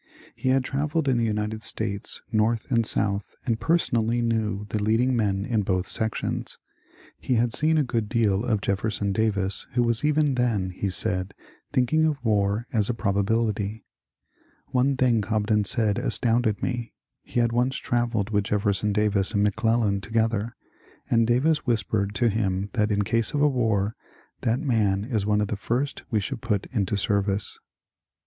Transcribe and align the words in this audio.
He 0.35 0.49
had 0.49 0.63
travelled 0.63 1.07
in 1.07 1.19
the 1.19 1.25
United 1.25 1.61
States, 1.61 2.23
north 2.31 2.71
and 2.71 2.87
south, 2.87 3.35
and 3.45 3.59
person 3.59 3.97
ally 3.97 4.19
knew 4.19 4.65
the 4.69 4.81
leading 4.81 5.15
men 5.15 5.45
in 5.45 5.61
both 5.61 5.87
sections. 5.87 6.57
He 7.19 7.35
had 7.35 7.53
seen 7.53 7.77
a 7.77 7.83
good 7.83 8.09
deal 8.09 8.43
of 8.43 8.61
Jefferson 8.61 9.11
Davis 9.11 9.67
who 9.73 9.83
was 9.83 10.03
even 10.03 10.33
then, 10.33 10.71
he 10.71 10.89
said, 10.89 11.35
thinking 11.71 12.03
of 12.05 12.17
war 12.25 12.65
as 12.73 12.89
a 12.89 12.95
probability. 12.95 13.85
One 14.69 14.97
thing 14.97 15.21
Cobden 15.21 15.65
said 15.65 15.99
astounded 15.99 16.63
me. 16.63 16.93
He 17.21 17.39
had 17.39 17.51
once 17.51 17.77
travelled 17.77 18.31
with 18.31 18.45
Jefferson 18.45 18.91
Davis 18.93 19.35
and 19.35 19.43
McClellan 19.43 20.01
together, 20.01 20.55
and 21.11 21.27
Davis 21.27 21.67
whispered 21.67 22.15
to 22.15 22.27
him 22.27 22.71
that 22.73 22.89
in 22.89 23.03
case 23.03 23.35
of 23.35 23.41
a 23.43 23.47
war 23.47 23.95
^^ 24.39 24.41
that 24.41 24.59
man 24.61 25.05
is 25.05 25.27
one 25.27 25.41
of 25.41 25.47
the 25.49 25.55
first 25.55 26.01
we 26.09 26.19
should 26.19 26.41
put 26.41 26.65
into 26.71 26.97
service." 26.97 27.59